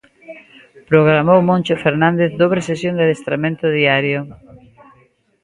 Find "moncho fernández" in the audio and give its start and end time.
1.49-2.29